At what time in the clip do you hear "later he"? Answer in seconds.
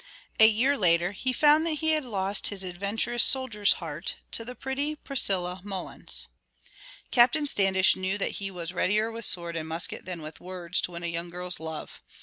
0.79-1.31